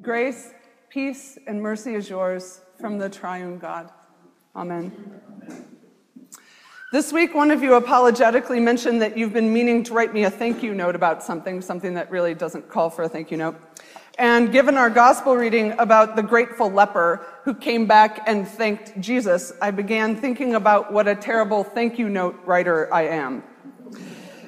[0.00, 0.52] Grace,
[0.90, 3.90] peace, and mercy is yours from the triune God.
[4.54, 4.92] Amen.
[6.92, 10.30] This week, one of you apologetically mentioned that you've been meaning to write me a
[10.30, 13.60] thank you note about something, something that really doesn't call for a thank you note.
[14.20, 19.52] And given our gospel reading about the grateful leper who came back and thanked Jesus,
[19.60, 23.42] I began thinking about what a terrible thank you note writer I am.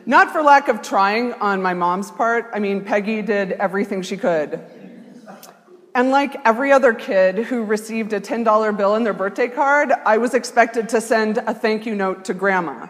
[0.07, 2.51] Not for lack of trying on my mom's part.
[2.55, 4.65] I mean, Peggy did everything she could.
[5.95, 10.19] And like every other kid who received a $10 bill in their birthday card, I
[10.19, 12.87] was expected to send a thank you note to grandma.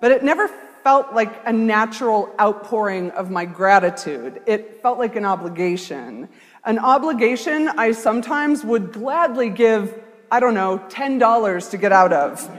[0.00, 0.48] But it never
[0.82, 4.42] felt like a natural outpouring of my gratitude.
[4.46, 6.28] It felt like an obligation.
[6.64, 12.50] An obligation I sometimes would gladly give, I don't know, $10 to get out of.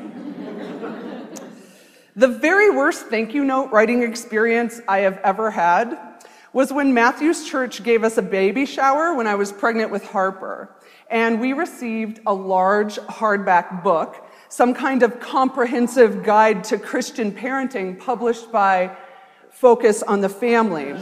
[2.16, 6.13] the very worst thank you note writing experience I have ever had
[6.54, 10.70] was when Matthew's church gave us a baby shower when I was pregnant with Harper.
[11.10, 18.00] And we received a large hardback book, some kind of comprehensive guide to Christian parenting
[18.00, 18.96] published by
[19.50, 20.94] Focus on the Family.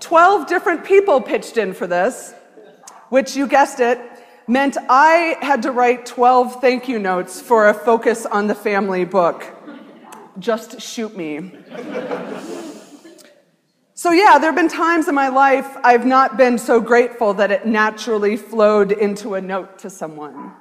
[0.00, 2.32] 12 different people pitched in for this,
[3.08, 4.00] which you guessed it,
[4.46, 9.04] meant I had to write 12 thank you notes for a Focus on the Family
[9.04, 9.44] book.
[10.38, 11.52] Just shoot me.
[14.06, 17.50] So, yeah, there have been times in my life I've not been so grateful that
[17.50, 20.52] it naturally flowed into a note to someone.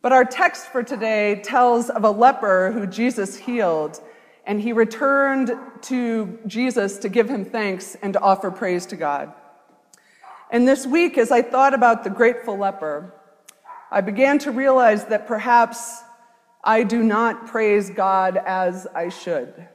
[0.00, 4.00] But our text for today tells of a leper who Jesus healed,
[4.46, 5.50] and he returned
[5.82, 9.34] to Jesus to give him thanks and to offer praise to God.
[10.50, 13.12] And this week, as I thought about the grateful leper,
[13.90, 16.00] I began to realize that perhaps
[16.64, 19.68] I do not praise God as I should.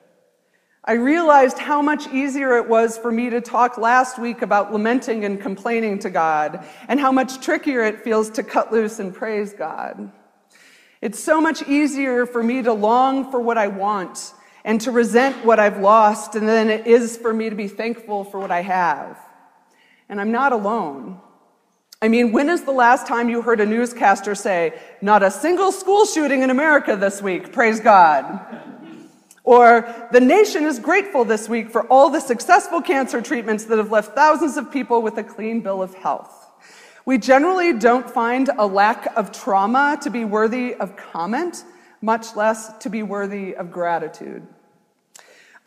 [0.83, 5.25] I realized how much easier it was for me to talk last week about lamenting
[5.25, 9.53] and complaining to God, and how much trickier it feels to cut loose and praise
[9.53, 10.11] God.
[10.99, 14.33] It's so much easier for me to long for what I want
[14.63, 18.39] and to resent what I've lost than it is for me to be thankful for
[18.39, 19.19] what I have.
[20.09, 21.19] And I'm not alone.
[22.01, 25.71] I mean, when is the last time you heard a newscaster say, not a single
[25.71, 28.79] school shooting in America this week, praise God?
[29.43, 33.91] Or the nation is grateful this week for all the successful cancer treatments that have
[33.91, 36.49] left thousands of people with a clean bill of health.
[37.05, 41.63] We generally don't find a lack of trauma to be worthy of comment,
[42.01, 44.45] much less to be worthy of gratitude.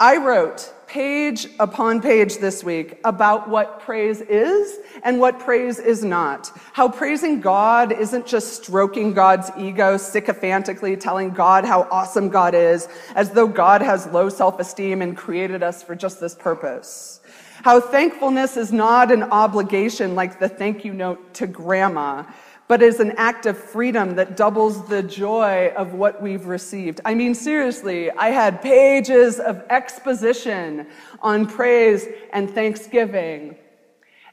[0.04, 6.04] I wrote page upon page this week about what praise is and what praise is
[6.04, 6.50] not.
[6.74, 12.86] How praising God isn't just stroking God's ego sycophantically, telling God how awesome God is,
[13.14, 17.20] as though God has low self esteem and created us for just this purpose.
[17.62, 22.24] How thankfulness is not an obligation like the thank you note to grandma,
[22.66, 27.00] but is an act of freedom that doubles the joy of what we've received.
[27.04, 30.86] I mean, seriously, I had pages of exposition
[31.20, 33.56] on praise and thanksgiving,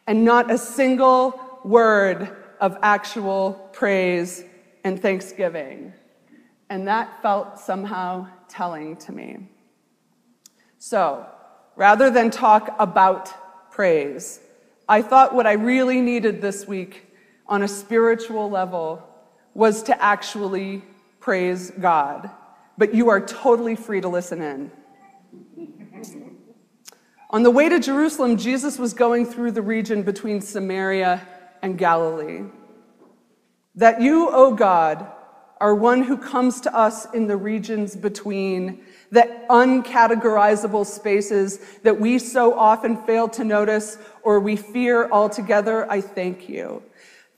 [0.07, 4.45] and not a single word of actual praise
[4.83, 5.93] and thanksgiving.
[6.69, 9.49] And that felt somehow telling to me.
[10.77, 11.25] So,
[11.75, 14.39] rather than talk about praise,
[14.87, 17.10] I thought what I really needed this week
[17.51, 19.05] on a spiritual level
[19.53, 20.81] was to actually
[21.19, 22.31] praise God.
[22.77, 24.71] But you are totally free to listen in.
[27.29, 31.27] On the way to Jerusalem, Jesus was going through the region between Samaria
[31.61, 32.43] and Galilee.
[33.75, 35.05] That you, O oh God,
[35.59, 42.17] are one who comes to us in the regions between, the uncategorizable spaces that we
[42.17, 45.89] so often fail to notice or we fear altogether.
[45.91, 46.81] I thank you.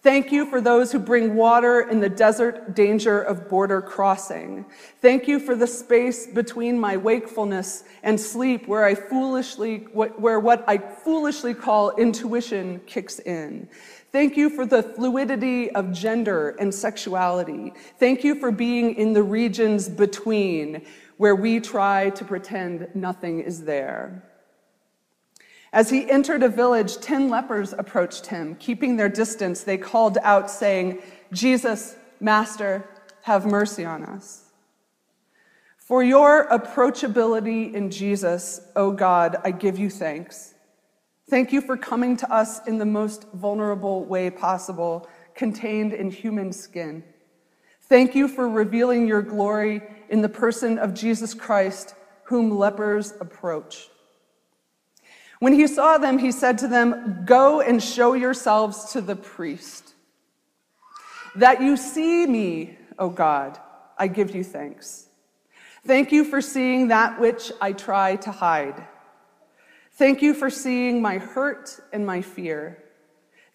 [0.04, 4.66] Thank you for those who bring water in the desert danger of border crossing.
[5.02, 10.66] Thank you for the space between my wakefulness and sleep where I foolishly, where what
[10.68, 13.70] I foolishly call intuition kicks in.
[14.12, 17.72] Thank you for the fluidity of gender and sexuality.
[17.98, 20.86] Thank you for being in the regions between
[21.16, 24.22] where we try to pretend nothing is there.
[25.74, 28.56] As he entered a village, ten lepers approached him.
[28.56, 32.88] Keeping their distance, they called out, saying, Jesus, Master,
[33.24, 34.52] have mercy on us.
[35.78, 40.54] For your approachability in Jesus, O God, I give you thanks.
[41.28, 46.54] Thank you for coming to us in the most vulnerable way possible, contained in human
[46.54, 47.04] skin.
[47.90, 53.90] Thank you for revealing your glory in the person of Jesus Christ, whom lepers approach.
[55.44, 59.94] When he saw them, he said to them, Go and show yourselves to the priest.
[61.36, 63.60] That you see me, O God,
[63.98, 65.08] I give you thanks.
[65.86, 68.88] Thank you for seeing that which I try to hide.
[69.92, 72.82] Thank you for seeing my hurt and my fear.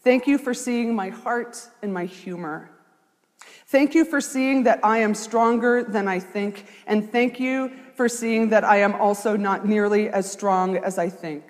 [0.04, 2.70] Thank you for seeing my heart and my humor.
[3.68, 8.10] Thank you for seeing that I am stronger than I think, and thank you for
[8.10, 11.44] seeing that I am also not nearly as strong as I think.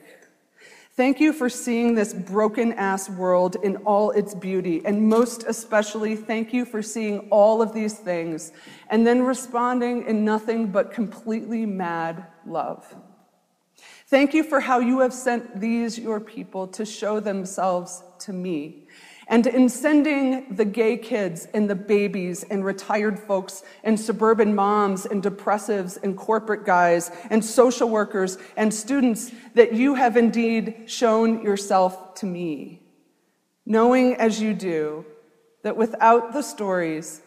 [0.99, 6.17] Thank you for seeing this broken ass world in all its beauty, and most especially,
[6.17, 8.50] thank you for seeing all of these things
[8.91, 12.97] and then responding in nothing but completely mad love.
[14.09, 18.89] Thank you for how you have sent these, your people, to show themselves to me
[19.29, 25.05] and in sending the gay kids and the babies and retired folks and suburban moms
[25.05, 31.43] and depressives and corporate guys and social workers and students that you have indeed shown
[31.43, 32.81] yourself to me,
[33.67, 35.05] knowing as you do
[35.63, 37.21] that without the stories,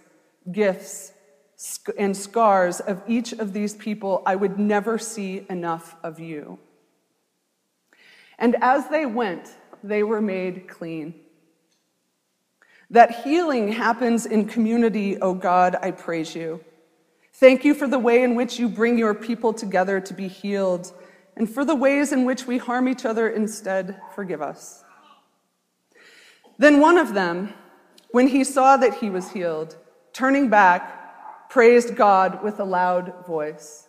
[0.52, 1.14] gifts,
[2.00, 6.58] and scars of each of these people, I would never see enough of you.
[8.40, 9.54] And as they went,
[9.84, 11.21] they were made clean.
[12.92, 16.60] That healing happens in community, O oh God, I praise you.
[17.36, 20.92] Thank you for the way in which you bring your people together to be healed,
[21.38, 24.84] and for the ways in which we harm each other instead, forgive us.
[26.58, 27.54] Then one of them,
[28.12, 29.78] when he saw that he was healed,
[30.12, 33.88] turning back, praised God with a loud voice.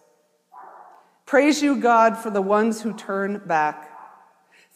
[1.26, 3.90] Praise you, God, for the ones who turn back.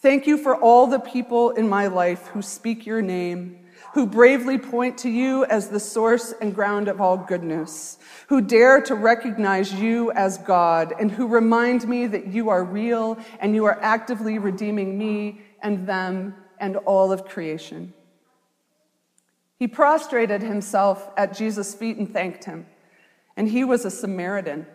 [0.01, 3.63] Thank you for all the people in my life who speak your name
[3.93, 7.97] who bravely point to you as the source and ground of all goodness,
[8.27, 13.17] who dare to recognize you as God, and who remind me that you are real
[13.39, 17.93] and you are actively redeeming me and them and all of creation.
[19.57, 22.65] He prostrated himself at Jesus' feet and thanked him,
[23.35, 24.67] and he was a Samaritan.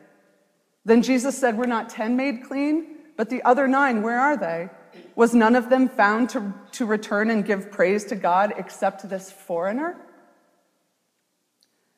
[0.85, 4.71] Then Jesus said, We're not 10 made clean, but the other nine, where are they?
[5.15, 9.31] Was none of them found to, to return and give praise to God except this
[9.31, 9.97] foreigner?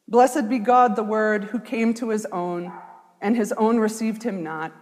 [0.06, 2.73] Blessed be God, the Word, who came to his own,
[3.20, 4.73] and his own received him not.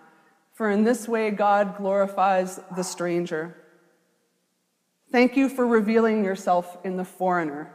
[0.54, 3.56] For in this way God glorifies the stranger.
[5.10, 7.72] Thank you for revealing yourself in the foreigner,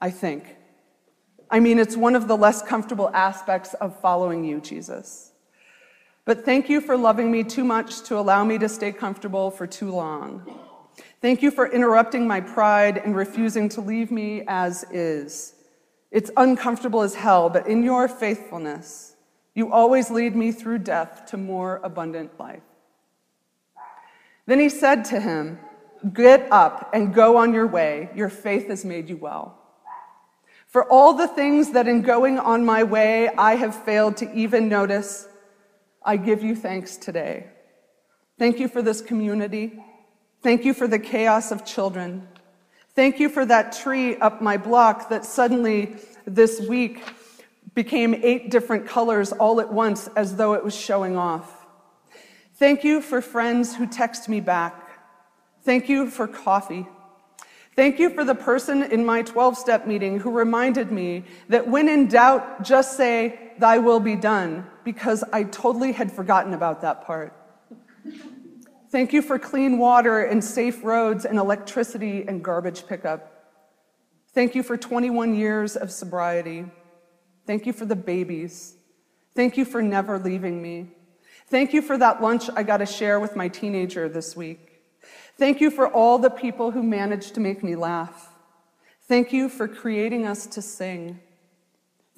[0.00, 0.56] I think.
[1.50, 5.32] I mean, it's one of the less comfortable aspects of following you, Jesus.
[6.24, 9.66] But thank you for loving me too much to allow me to stay comfortable for
[9.66, 10.58] too long.
[11.20, 15.54] Thank you for interrupting my pride and refusing to leave me as is.
[16.10, 19.16] It's uncomfortable as hell, but in your faithfulness,
[19.54, 22.62] you always lead me through death to more abundant life.
[24.46, 25.58] Then he said to him,
[26.12, 28.08] Get up and go on your way.
[28.14, 29.58] Your faith has made you well.
[30.66, 34.68] For all the things that in going on my way I have failed to even
[34.68, 35.28] notice,
[36.02, 37.46] I give you thanks today.
[38.38, 39.78] Thank you for this community.
[40.42, 42.26] Thank you for the chaos of children.
[42.94, 47.04] Thank you for that tree up my block that suddenly this week
[47.74, 51.66] became eight different colors all at once as though it was showing off.
[52.54, 54.74] Thank you for friends who text me back.
[55.62, 56.86] Thank you for coffee.
[57.76, 61.88] Thank you for the person in my 12 step meeting who reminded me that when
[61.88, 67.04] in doubt, just say, Thy will be done, because I totally had forgotten about that
[67.04, 67.36] part.
[68.90, 73.30] Thank you for clean water and safe roads and electricity and garbage pickup.
[74.32, 76.64] Thank you for 21 years of sobriety.
[77.46, 78.74] Thank you for the babies.
[79.34, 80.88] Thank you for never leaving me.
[81.46, 84.69] Thank you for that lunch I got to share with my teenager this week.
[85.40, 88.28] Thank you for all the people who managed to make me laugh.
[89.08, 91.18] Thank you for creating us to sing.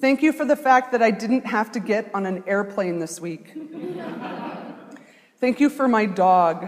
[0.01, 3.21] Thank you for the fact that I didn't have to get on an airplane this
[3.21, 3.53] week.
[5.39, 6.67] Thank you for my dog.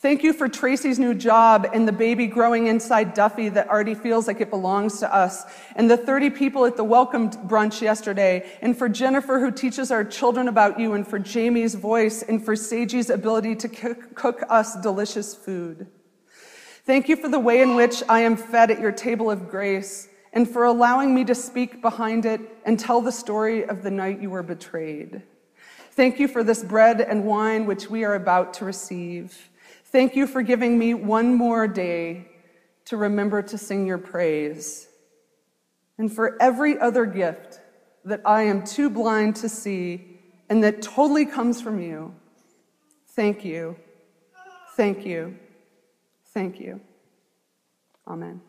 [0.00, 4.28] Thank you for Tracy's new job and the baby growing inside Duffy that already feels
[4.28, 5.42] like it belongs to us,
[5.74, 10.04] and the 30 people at the welcome brunch yesterday, and for Jennifer who teaches our
[10.04, 15.34] children about you, and for Jamie's voice, and for Seiji's ability to cook us delicious
[15.34, 15.88] food.
[16.84, 20.08] Thank you for the way in which I am fed at your table of grace,
[20.32, 24.22] and for allowing me to speak behind it and tell the story of the night
[24.22, 25.22] you were betrayed.
[25.90, 29.50] Thank you for this bread and wine which we are about to receive.
[29.90, 32.28] Thank you for giving me one more day
[32.84, 34.86] to remember to sing your praise.
[35.96, 37.60] And for every other gift
[38.04, 42.14] that I am too blind to see and that totally comes from you,
[43.08, 43.76] thank you.
[44.76, 45.38] Thank you.
[46.32, 46.80] Thank you.
[48.06, 48.40] Amen.